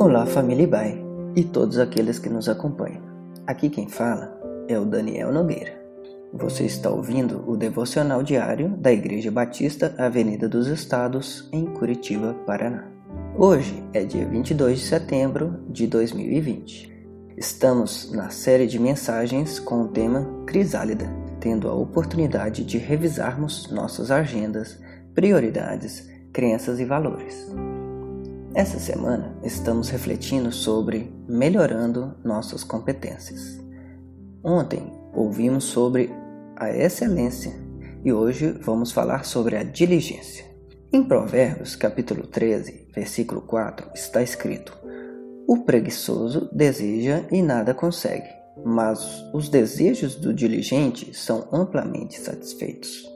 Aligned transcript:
Olá, 0.00 0.24
família 0.26 0.62
Ibai 0.62 1.04
e 1.34 1.42
todos 1.42 1.76
aqueles 1.76 2.20
que 2.20 2.28
nos 2.28 2.48
acompanham. 2.48 3.02
Aqui 3.44 3.68
quem 3.68 3.88
fala 3.88 4.32
é 4.68 4.78
o 4.78 4.84
Daniel 4.84 5.32
Nogueira. 5.32 5.76
Você 6.32 6.62
está 6.62 6.88
ouvindo 6.88 7.42
o 7.50 7.56
devocional 7.56 8.22
diário 8.22 8.68
da 8.76 8.92
Igreja 8.92 9.28
Batista 9.28 9.92
Avenida 9.98 10.48
dos 10.48 10.68
Estados, 10.68 11.48
em 11.52 11.66
Curitiba, 11.66 12.32
Paraná. 12.46 12.86
Hoje 13.36 13.82
é 13.92 14.04
dia 14.04 14.24
22 14.24 14.78
de 14.78 14.86
setembro 14.86 15.64
de 15.68 15.88
2020. 15.88 16.96
Estamos 17.36 18.12
na 18.12 18.30
série 18.30 18.68
de 18.68 18.78
mensagens 18.78 19.58
com 19.58 19.82
o 19.82 19.88
tema 19.88 20.44
Crisálida, 20.46 21.12
tendo 21.40 21.68
a 21.68 21.74
oportunidade 21.74 22.64
de 22.64 22.78
revisarmos 22.78 23.68
nossas 23.72 24.12
agendas, 24.12 24.80
prioridades, 25.12 26.08
crenças 26.32 26.78
e 26.78 26.84
valores. 26.84 27.52
Essa 28.54 28.78
semana 28.78 29.36
estamos 29.42 29.90
refletindo 29.90 30.50
sobre 30.50 31.12
melhorando 31.28 32.14
nossas 32.24 32.64
competências. 32.64 33.60
Ontem 34.42 34.90
ouvimos 35.14 35.64
sobre 35.64 36.10
a 36.56 36.70
excelência 36.70 37.52
e 38.02 38.12
hoje 38.12 38.50
vamos 38.50 38.90
falar 38.90 39.24
sobre 39.24 39.56
a 39.56 39.62
diligência. 39.62 40.46
Em 40.90 41.04
Provérbios, 41.04 41.76
capítulo 41.76 42.26
13, 42.26 42.88
versículo 42.94 43.42
4, 43.42 43.90
está 43.94 44.22
escrito: 44.22 44.76
O 45.46 45.58
preguiçoso 45.58 46.48
deseja 46.50 47.24
e 47.30 47.42
nada 47.42 47.74
consegue, 47.74 48.30
mas 48.64 49.22
os 49.34 49.50
desejos 49.50 50.14
do 50.14 50.32
diligente 50.32 51.14
são 51.14 51.46
amplamente 51.52 52.18
satisfeitos. 52.18 53.06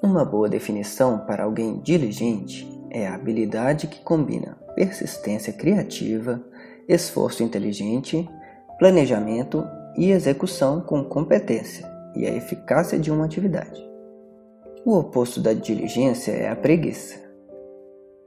Uma 0.00 0.24
boa 0.24 0.48
definição 0.48 1.18
para 1.26 1.42
alguém 1.42 1.80
diligente 1.80 2.79
é 2.90 3.06
a 3.06 3.14
habilidade 3.14 3.86
que 3.86 4.02
combina 4.02 4.58
persistência 4.74 5.52
criativa, 5.52 6.42
esforço 6.88 7.42
inteligente, 7.42 8.28
planejamento 8.78 9.64
e 9.96 10.10
execução 10.10 10.80
com 10.80 11.04
competência 11.04 11.88
e 12.16 12.26
a 12.26 12.34
eficácia 12.34 12.98
de 12.98 13.10
uma 13.10 13.24
atividade. 13.24 13.88
O 14.84 14.96
oposto 14.96 15.40
da 15.40 15.52
diligência 15.52 16.32
é 16.32 16.48
a 16.48 16.56
preguiça. 16.56 17.20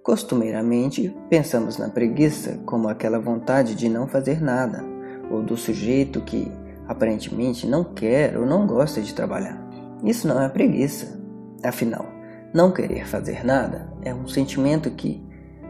Costumeiramente, 0.04 1.16
pensamos 1.30 1.78
na 1.78 1.90
preguiça 1.90 2.60
como 2.66 2.88
aquela 2.88 3.20
vontade 3.20 3.74
de 3.74 3.90
não 3.90 4.08
fazer 4.08 4.42
nada, 4.42 4.84
ou 5.32 5.42
do 5.42 5.58
sujeito 5.58 6.22
que 6.22 6.52
aparentemente 6.88 7.66
não 7.66 7.84
quer 7.84 8.38
ou 8.38 8.46
não 8.46 8.68
gosta 8.68 9.02
de 9.02 9.14
trabalhar. 9.14 9.60
Isso 10.04 10.28
não 10.28 10.42
é 10.42 10.50
preguiça. 10.50 11.20
Afinal, 11.64 12.06
não 12.54 12.72
querer 12.72 13.08
fazer 13.08 13.44
nada 13.44 13.92
é 14.04 14.14
um 14.14 14.28
sentimento 14.28 14.92
que 14.92 15.20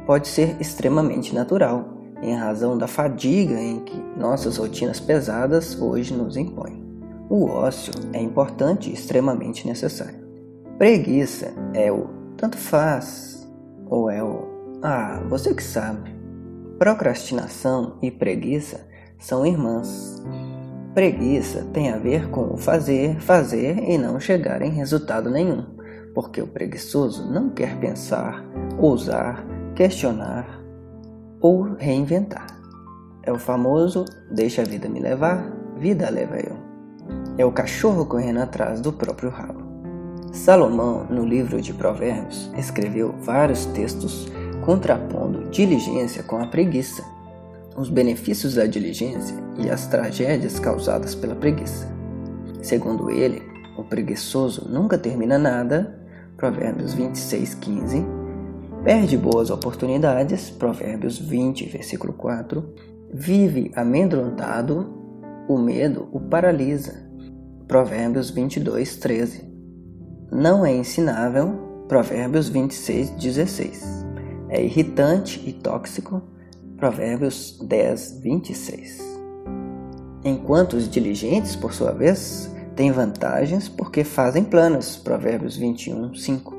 pode 0.06 0.28
ser 0.28 0.58
extremamente 0.60 1.34
natural, 1.34 1.94
em 2.22 2.36
razão 2.36 2.78
da 2.78 2.88
fadiga 2.88 3.58
em 3.58 3.80
que 3.80 3.98
nossas 4.18 4.58
rotinas 4.58 5.00
pesadas 5.00 5.80
hoje 5.80 6.14
nos 6.14 6.36
impõem. 6.36 6.84
O 7.30 7.46
ócio 7.46 7.94
é 8.12 8.22
importante 8.22 8.90
e 8.90 8.94
extremamente 8.94 9.66
necessário. 9.66 10.20
Preguiça 10.78 11.54
é 11.74 11.90
o 11.90 12.10
tanto 12.36 12.58
faz 12.58 13.48
ou 13.90 14.10
é 14.10 14.22
o 14.22 14.52
ah, 14.82 15.24
você 15.30 15.54
que 15.54 15.64
sabe. 15.64 16.14
Procrastinação 16.78 17.98
e 18.02 18.12
preguiça 18.12 18.86
são 19.18 19.46
irmãs. 19.46 20.22
Preguiça 20.94 21.66
tem 21.72 21.92
a 21.92 21.98
ver 21.98 22.30
com 22.30 22.54
o 22.54 22.58
fazer, 22.58 23.22
fazer 23.22 23.78
e 23.90 23.98
não 23.98 24.20
chegar 24.20 24.62
em 24.62 24.72
resultado 24.72 25.30
nenhum 25.30 25.73
porque 26.14 26.42
o 26.42 26.48
preguiçoso 26.48 27.30
não 27.32 27.50
quer 27.50 27.78
pensar, 27.80 28.44
ousar, 28.78 29.46
questionar 29.76 30.62
ou 31.42 31.74
reinventar. 31.74 32.48
É 33.24 33.32
o 33.32 33.40
famoso 33.40 34.06
deixa 34.32 34.62
a 34.62 34.66
vida 34.66 34.88
me 34.88 35.00
levar, 35.00 35.52
vida 35.78 36.10
leva 36.10 36.38
eu. 36.38 36.58
É 37.38 37.46
o 37.46 37.52
cachorro 37.52 38.06
correndo 38.06 38.40
atrás 38.40 38.80
do 38.80 38.94
próprio 38.94 39.30
rabo. 39.30 39.64
Salomão, 40.32 41.06
no 41.10 41.26
livro 41.26 41.62
de 41.62 41.74
Provérbios, 41.74 42.52
escreveu 42.58 43.14
vários 43.20 43.66
textos 43.68 44.28
contrapondo 44.66 45.50
diligência 45.50 46.24
com 46.24 46.38
a 46.38 46.48
preguiça, 46.48 47.04
os 47.76 47.90
benefícios 47.90 48.56
da 48.56 48.66
diligência 48.66 49.36
e 49.58 49.70
as 49.70 49.88
tragédias 49.88 50.60
causadas 50.60 51.14
pela 51.16 51.36
preguiça. 51.36 51.88
Segundo 52.62 53.10
ele, 53.10 53.42
o 53.78 53.84
preguiçoso 53.84 54.68
nunca 54.70 54.98
termina 54.98 55.38
nada 55.38 56.03
Provérbios 56.44 56.94
26, 56.94 57.54
15. 57.54 58.06
Perde 58.84 59.18
boas 59.18 59.50
oportunidades, 59.50 60.50
Provérbios 60.50 61.18
20, 61.18 61.70
versículo 61.70 62.12
4. 62.12 62.62
Vive 63.14 63.72
amedrontado, 63.78 64.94
o 65.48 65.58
medo 65.58 66.10
o 66.12 66.20
paralisa, 66.20 67.10
Provérbios 67.66 68.30
22, 68.30 68.98
13. 68.98 69.42
Não 70.34 70.66
é 70.66 70.76
ensinável, 70.76 71.86
Provérbios 71.88 72.50
26, 72.50 73.12
16. 73.12 74.06
É 74.50 74.62
irritante 74.62 75.42
e 75.48 75.54
tóxico, 75.54 76.22
Provérbios 76.76 77.58
10, 77.66 78.20
26. 78.20 79.02
Enquanto 80.26 80.74
os 80.74 80.90
diligentes, 80.90 81.56
por 81.56 81.72
sua 81.74 81.94
vez, 81.94 82.53
têm 82.76 82.92
vantagens 82.92 83.70
porque 83.70 84.04
fazem 84.04 84.44
planos, 84.44 84.96
Provérbios 84.96 85.56
21, 85.56 86.14
5. 86.14 86.54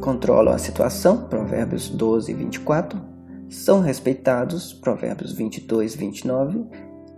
Controlam 0.00 0.54
a 0.54 0.58
situação, 0.58 1.28
Provérbios 1.28 1.88
12, 1.88 2.32
24. 2.34 3.00
São 3.48 3.80
respeitados, 3.80 4.72
Provérbios 4.72 5.32
22, 5.32 5.94
29. 5.94 6.64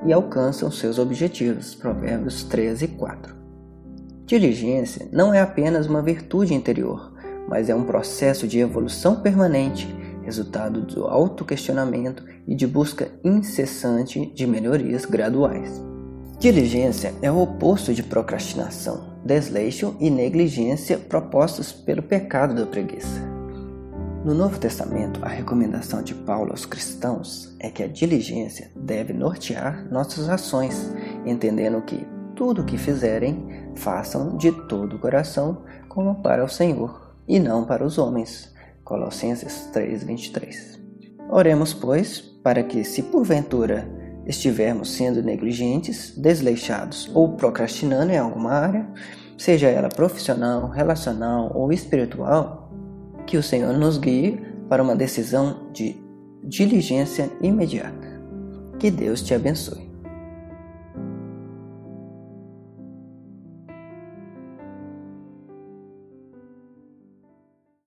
E 0.05 0.13
alcançam 0.13 0.71
seus 0.71 0.99
objetivos, 0.99 1.75
Provérbios 1.75 2.45
13, 2.45 2.89
4. 2.89 3.35
Diligência 4.27 5.09
não 5.13 5.33
é 5.33 5.41
apenas 5.41 5.87
uma 5.87 6.03
virtude 6.03 6.53
interior, 6.53 7.13
mas 7.49 7.69
é 7.69 7.75
um 7.75 7.85
processo 7.85 8.47
de 8.47 8.59
evolução 8.59 9.21
permanente, 9.21 9.87
resultado 10.23 10.81
do 10.83 11.07
autoquestionamento 11.07 12.25
e 12.47 12.55
de 12.55 12.67
busca 12.67 13.09
incessante 13.25 14.33
de 14.35 14.47
melhorias 14.47 15.05
graduais. 15.05 15.83
Diligência 16.39 17.15
é 17.23 17.31
o 17.31 17.41
oposto 17.41 17.95
de 17.95 18.03
procrastinação, 18.03 19.17
desleixo 19.25 19.97
e 19.99 20.11
negligência 20.11 20.99
propostos 20.99 21.73
pelo 21.73 22.03
pecado 22.03 22.55
da 22.55 22.67
preguiça. 22.67 23.23
No 24.23 24.35
Novo 24.35 24.59
Testamento, 24.59 25.25
a 25.25 25.29
recomendação 25.29 26.03
de 26.03 26.15
Paulo 26.15 26.51
aos 26.51 26.67
cristãos 26.67 27.57
é 27.59 27.71
que 27.71 27.83
a 27.83 27.89
diligência 27.89 28.71
deve 28.77 29.15
nortear 29.15 29.89
nossas 29.91 30.29
ações, 30.29 30.93
entendendo 31.25 31.81
que 31.81 32.07
tudo 32.35 32.61
o 32.61 32.65
que 32.67 32.77
fizerem, 32.77 33.73
façam 33.75 34.37
de 34.37 34.53
todo 34.69 34.97
o 34.97 34.99
coração, 34.99 35.63
como 35.89 36.17
para 36.17 36.45
o 36.45 36.49
Senhor, 36.49 37.17
e 37.27 37.41
não 37.41 37.65
para 37.65 37.83
os 37.83 37.97
homens. 37.97 38.55
Colossenses 38.85 39.71
3:23. 39.73 40.79
Oremos, 41.31 41.73
pois, 41.73 42.21
para 42.21 42.63
que, 42.63 42.85
se 42.85 43.03
porventura 43.05 43.96
estivermos 44.27 44.93
sendo 44.93 45.23
negligentes, 45.23 46.13
desleixados 46.17 47.11
ou 47.15 47.37
procrastinando 47.37 48.13
em 48.13 48.19
alguma 48.19 48.53
área, 48.53 48.87
seja 49.39 49.69
ela 49.69 49.89
profissional, 49.89 50.69
relacional 50.69 51.53
ou 51.55 51.73
espiritual, 51.73 52.71
que 53.27 53.37
o 53.37 53.43
Senhor 53.43 53.73
nos 53.75 53.99
guie 53.99 54.41
para 54.69 54.83
uma 54.83 54.97
decisão 54.97 55.71
de 55.73 55.97
diligência 56.43 57.31
imediata. 57.41 58.21
Que 58.79 58.91
Deus 58.91 59.23
te 59.23 59.35
abençoe. 59.35 59.86